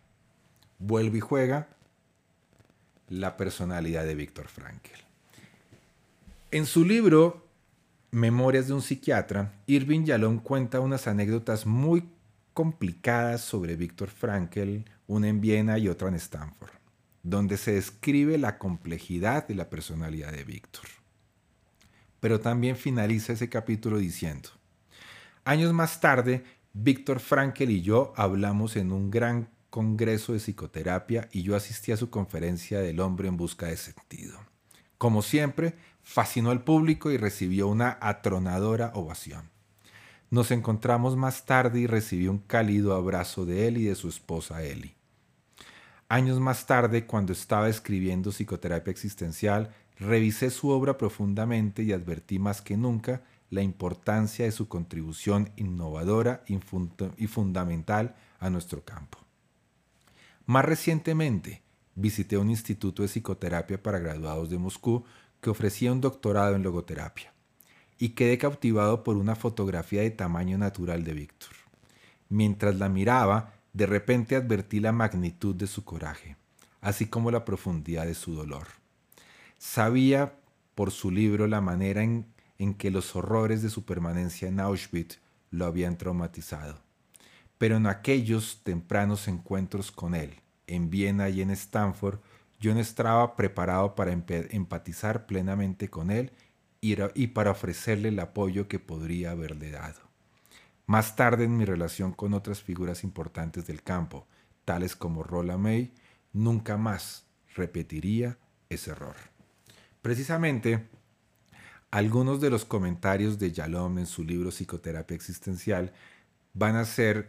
[0.78, 1.68] Vuelve y juega
[3.08, 4.90] la personalidad de Víctor Frankl.
[6.50, 7.41] En su libro
[8.14, 12.10] Memorias de un psiquiatra, Irving Yalom cuenta unas anécdotas muy
[12.52, 16.72] complicadas sobre Víctor Frankl, una en Viena y otra en Stanford,
[17.22, 20.84] donde se describe la complejidad de la personalidad de Víctor.
[22.20, 24.50] Pero también finaliza ese capítulo diciendo,
[25.46, 26.44] años más tarde,
[26.74, 31.96] Víctor Frankl y yo hablamos en un gran congreso de psicoterapia y yo asistí a
[31.96, 34.38] su conferencia del hombre en busca de sentido.
[34.98, 39.50] Como siempre, fascinó al público y recibió una atronadora ovación.
[40.30, 44.62] Nos encontramos más tarde y recibí un cálido abrazo de él y de su esposa
[44.62, 44.94] Ellie.
[46.08, 52.60] Años más tarde, cuando estaba escribiendo psicoterapia existencial, revisé su obra profundamente y advertí más
[52.60, 59.18] que nunca la importancia de su contribución innovadora y fundamental a nuestro campo.
[60.46, 61.62] Más recientemente,
[61.94, 65.04] visité un instituto de psicoterapia para graduados de Moscú
[65.42, 67.34] que ofrecía un doctorado en logoterapia
[67.98, 71.50] y quedé cautivado por una fotografía de tamaño natural de Víctor.
[72.30, 76.38] Mientras la miraba, de repente advertí la magnitud de su coraje,
[76.80, 78.68] así como la profundidad de su dolor.
[79.58, 80.32] Sabía
[80.74, 82.24] por su libro la manera en,
[82.58, 85.18] en que los horrores de su permanencia en Auschwitz
[85.50, 86.80] lo habían traumatizado
[87.62, 90.34] pero en aquellos tempranos encuentros con él,
[90.66, 92.18] en Viena y en Stanford,
[92.62, 96.32] yo no estaba preparado para empatizar plenamente con él
[96.80, 100.00] y para ofrecerle el apoyo que podría haberle dado.
[100.86, 104.28] Más tarde en mi relación con otras figuras importantes del campo,
[104.64, 105.92] tales como Rolla May,
[106.32, 108.38] nunca más repetiría
[108.68, 109.16] ese error.
[110.00, 110.88] Precisamente,
[111.90, 115.92] algunos de los comentarios de Yalom en su libro Psicoterapia Existencial
[116.54, 117.28] van a ser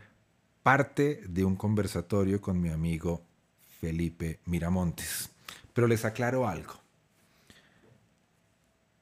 [0.62, 3.26] parte de un conversatorio con mi amigo
[3.84, 5.30] Felipe Miramontes.
[5.74, 6.76] Pero les aclaro algo.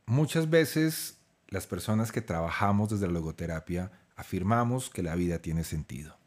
[0.07, 1.19] Muchas veces
[1.49, 6.17] las personas que trabajamos desde la logoterapia afirmamos que la vida tiene sentido.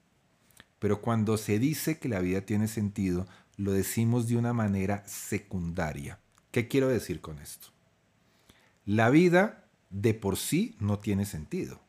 [0.79, 3.27] Pero cuando se dice que la vida tiene sentido,
[3.57, 6.21] lo decimos de una manera secundaria.
[6.53, 7.67] ¿Qué quiero decir con esto?
[8.85, 11.81] La vida de por sí no tiene sentido.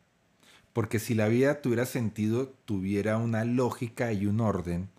[0.74, 4.89] Porque si la vida tuviera sentido, tuviera una lógica y un orden,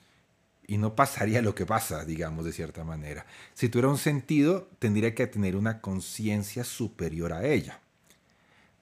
[0.66, 3.26] y no pasaría lo que pasa, digamos, de cierta manera.
[3.54, 7.80] Si tuviera un sentido, tendría que tener una conciencia superior a ella.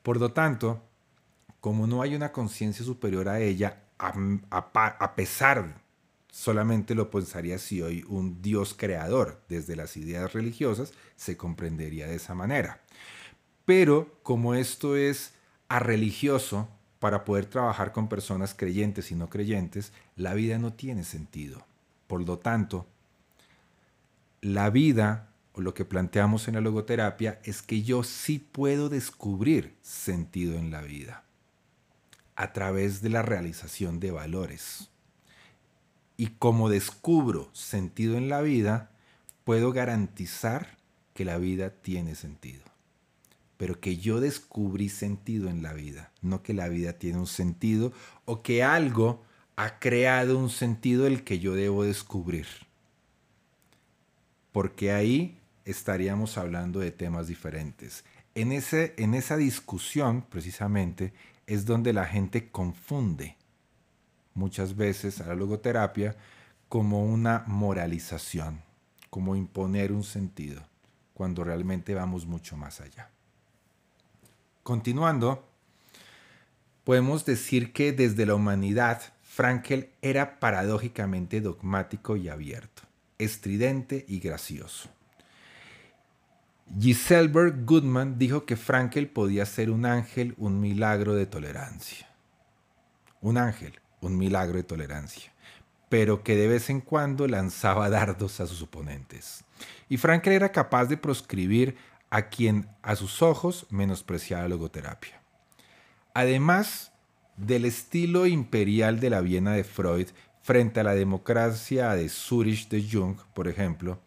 [0.02, 0.82] Por lo tanto,
[1.60, 5.80] como no hay una conciencia superior a ella, a, pesar,
[6.30, 12.16] solamente lo pensaría si hoy un Dios creador, desde las ideas religiosas, se comprendería de
[12.16, 12.80] esa manera.
[13.64, 15.32] Pero como esto es
[15.68, 16.68] a religioso,
[16.98, 21.66] para poder trabajar con personas creyentes y no creyentes, la vida no tiene sentido.
[22.06, 22.86] Por lo tanto,
[24.40, 29.74] la vida o lo que planteamos en la logoterapia es que yo sí puedo descubrir
[29.82, 31.24] sentido en la vida
[32.36, 34.90] a través de la realización de valores.
[36.16, 38.90] Y como descubro sentido en la vida,
[39.44, 40.78] puedo garantizar
[41.14, 42.74] que la vida tiene sentido
[43.56, 47.92] pero que yo descubrí sentido en la vida, no que la vida tiene un sentido
[48.24, 49.22] o que algo
[49.56, 52.46] ha creado un sentido el que yo debo descubrir.
[54.52, 58.04] Porque ahí estaríamos hablando de temas diferentes.
[58.34, 61.12] En, ese, en esa discusión, precisamente,
[61.46, 63.36] es donde la gente confunde
[64.34, 66.16] muchas veces a la logoterapia
[66.68, 68.60] como una moralización,
[69.10, 70.62] como imponer un sentido,
[71.12, 73.10] cuando realmente vamos mucho más allá.
[74.64, 75.46] Continuando,
[76.82, 82.82] podemos decir que desde la humanidad, Frankel era paradójicamente dogmático y abierto,
[83.18, 84.88] estridente y gracioso.
[86.78, 92.08] Giselberg Goodman dijo que Frankel podía ser un ángel, un milagro de tolerancia.
[93.22, 95.32] Un ángel, un milagro de tolerancia,
[95.88, 99.42] pero que de vez en cuando lanzaba dardos a sus oponentes.
[99.88, 101.76] Y Frankel era capaz de proscribir
[102.08, 105.20] a quien a sus ojos menospreciaba la logoterapia.
[106.14, 106.92] Además
[107.36, 110.08] del estilo imperial de la Viena de Freud
[110.42, 114.00] frente a la democracia de Zurich de Jung, por ejemplo,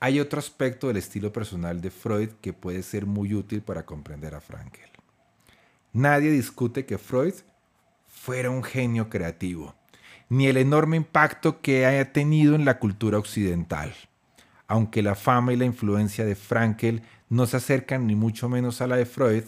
[0.00, 4.34] hay otro aspecto del estilo personal de Freud que puede ser muy útil para comprender
[4.34, 4.90] a Frankel.
[5.92, 7.34] Nadie discute que Freud
[8.06, 9.74] fuera un genio creativo,
[10.28, 13.94] ni el enorme impacto que haya tenido en la cultura occidental,
[14.66, 18.86] aunque la fama y la influencia de Frankel no se acercan ni mucho menos a
[18.86, 19.44] la de Freud,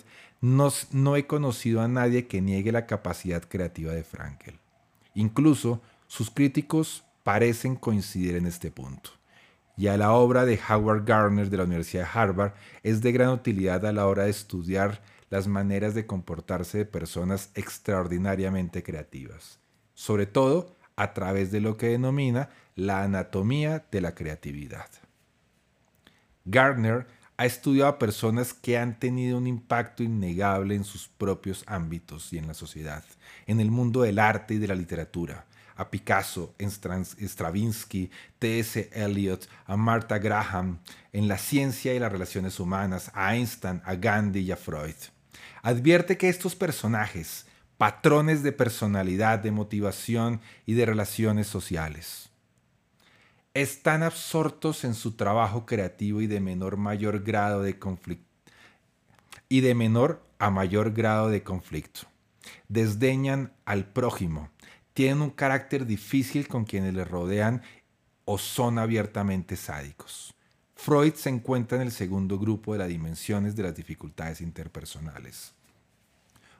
[0.46, 4.58] no, he conocido a nadie que niegue la capacidad creativa de Frankel.
[5.14, 9.10] Incluso sus críticos parecen coincidir en este punto.
[9.78, 13.28] y a la obra de Howard Gardner de la Universidad de Harvard es de gran
[13.28, 19.58] utilidad a la hora de estudiar las maneras de comportarse de personas extraordinariamente creativas,
[19.92, 24.88] sobre todo a través de lo que denomina la anatomía de la creatividad.
[26.46, 27.06] Gardner
[27.38, 32.38] ha estudiado a personas que han tenido un impacto innegable en sus propios ámbitos y
[32.38, 33.04] en la sociedad,
[33.46, 35.44] en el mundo del arte y de la literatura,
[35.76, 38.88] a Picasso, Stravinsky, T.S.
[38.92, 40.78] Eliot, a Martha Graham,
[41.12, 44.96] en la ciencia y las relaciones humanas, a Einstein, a Gandhi y a Freud.
[45.62, 52.30] Advierte que estos personajes, patrones de personalidad, de motivación y de relaciones sociales,
[53.56, 58.26] están absortos en su trabajo creativo y de menor mayor grado de conflicto
[59.48, 62.00] y de menor a mayor grado de conflicto.
[62.68, 64.50] Desdeñan al prójimo,
[64.92, 67.62] tienen un carácter difícil con quienes les rodean
[68.26, 70.34] o son abiertamente sádicos.
[70.74, 75.54] Freud se encuentra en el segundo grupo de las dimensiones de las dificultades interpersonales.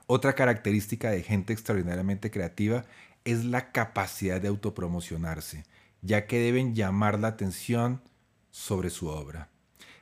[0.07, 2.85] Otra característica de gente extraordinariamente creativa
[3.23, 5.63] es la capacidad de autopromocionarse,
[6.01, 8.01] ya que deben llamar la atención
[8.51, 9.49] sobre su obra.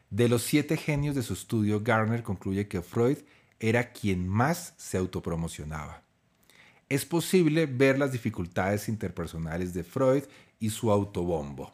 [0.10, 3.18] De los siete genios de su estudio, Garner concluye que Freud
[3.60, 6.06] era quien más se autopromocionaba
[6.89, 10.24] es posible ver las dificultades interpersonales de Freud
[10.60, 11.74] y su autobombo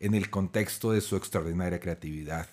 [0.00, 2.48] en el contexto de su extraordinaria creatividad.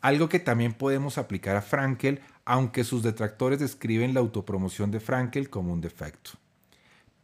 [0.00, 5.48] Algo que también podemos aplicar a Frankel, aunque sus detractores describen la autopromoción de Frankel
[5.48, 6.32] como un defecto.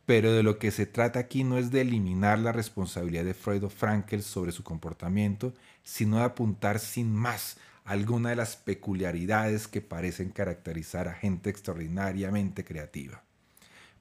[0.08, 3.64] Pero de lo que se trata aquí no es de eliminar la responsabilidad de Freud
[3.64, 5.52] o Frankel sobre su comportamiento,
[5.82, 12.64] sino de apuntar sin más alguna de las peculiaridades que parecen caracterizar a gente extraordinariamente
[12.64, 13.22] creativa.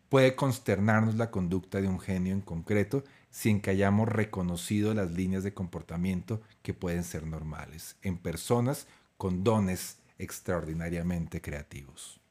[0.07, 5.43] Puede consternarnos la conducta de un genio en concreto sin que hayamos reconocido las líneas
[5.43, 8.87] de comportamiento que pueden ser normales en personas
[9.17, 12.21] con dones extraordinariamente creativos.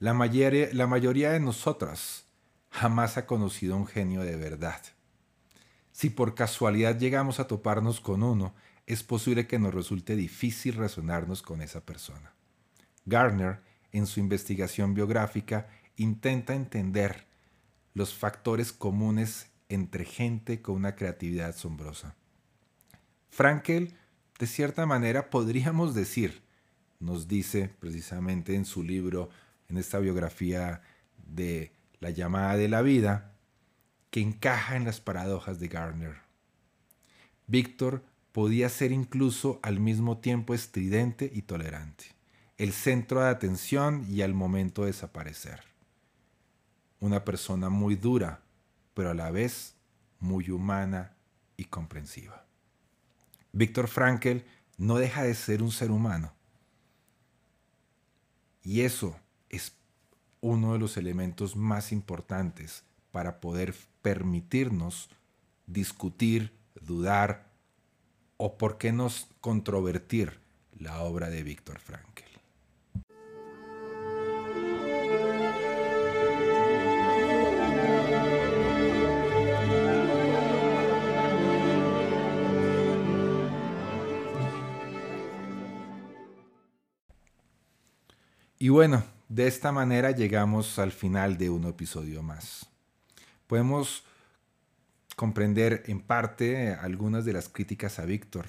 [0.00, 2.25] La mayoría, la mayoría de nosotras
[2.76, 4.82] jamás ha conocido un genio de verdad.
[5.92, 8.54] Si por casualidad llegamos a toparnos con uno,
[8.86, 12.34] es posible que nos resulte difícil razonarnos con esa persona.
[13.06, 13.62] Garner,
[13.92, 17.24] en su investigación biográfica, intenta entender
[17.94, 22.14] los factores comunes entre gente con una creatividad asombrosa.
[23.30, 23.94] Frankel,
[24.38, 26.42] de cierta manera, podríamos decir,
[27.00, 29.30] nos dice precisamente en su libro,
[29.70, 30.82] en esta biografía
[31.26, 33.32] de La llamada de la vida,
[34.10, 36.16] que encaja en las paradojas de Gardner.
[37.46, 42.04] Víctor podía ser incluso al mismo tiempo estridente y tolerante,
[42.58, 45.76] el centro de atención y al momento de desaparecer
[47.00, 48.42] una persona muy dura,
[48.94, 49.74] pero a la vez
[50.18, 51.14] muy humana
[51.56, 52.44] y comprensiva.
[53.52, 54.44] Víctor Frankel
[54.78, 56.32] no deja de ser un ser humano.
[58.62, 59.18] Y eso
[59.48, 59.72] es
[60.40, 65.08] uno de los elementos más importantes para poder permitirnos
[65.66, 67.50] discutir, dudar
[68.36, 69.08] o, por qué no,
[69.40, 70.38] controvertir
[70.78, 72.26] la obra de Víctor Frankel.
[88.58, 92.66] Y bueno, de esta manera llegamos al final de un episodio más.
[93.46, 94.04] Podemos
[95.16, 98.46] comprender en parte algunas de las críticas a Víctor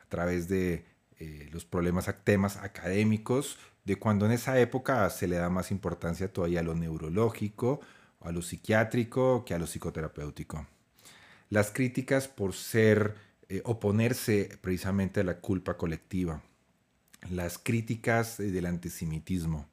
[0.00, 0.84] a través de
[1.18, 6.32] eh, los problemas, temas académicos, de cuando en esa época se le da más importancia
[6.32, 7.80] todavía a lo neurológico,
[8.20, 10.66] a lo psiquiátrico que a lo psicoterapéutico.
[11.50, 13.14] Las críticas por ser,
[13.48, 16.42] eh, oponerse precisamente a la culpa colectiva
[17.30, 19.66] las críticas del antisemitismo,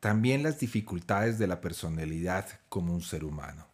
[0.00, 3.66] también las dificultades de la personalidad como un ser humano.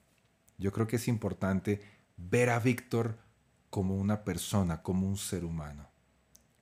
[0.58, 1.80] Yo creo que es importante
[2.16, 3.16] ver a Víctor
[3.70, 5.88] como una persona, como un ser humano,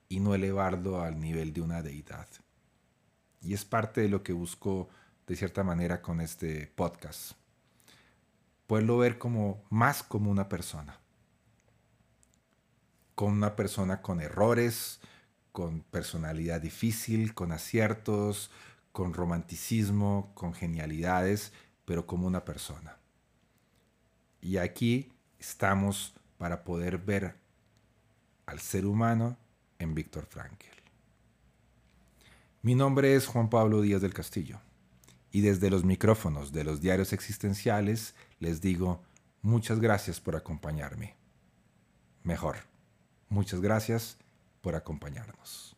[0.07, 2.27] y no elevarlo al nivel de una deidad.
[3.41, 4.89] Y es parte de lo que busco
[5.25, 7.33] de cierta manera con este podcast.
[8.67, 10.99] Poderlo ver como más como una persona.
[13.15, 14.99] Como una persona con errores,
[15.51, 18.51] con personalidad difícil, con aciertos,
[18.95, 21.51] con romanticismo, con genialidades,
[21.83, 22.97] pero como una persona.
[24.39, 27.35] Y aquí estamos para poder ver
[28.45, 29.37] al ser humano
[29.79, 30.79] en Víctor Frankl.
[32.61, 34.61] Mi nombre es Juan Pablo Díaz del Castillo
[35.29, 39.03] y desde los micrófonos de los diarios existenciales les digo
[39.41, 41.17] muchas gracias por acompañarme.
[42.23, 42.59] mejor.
[43.27, 44.17] Muchas gracias
[44.61, 45.74] por acompañarnos.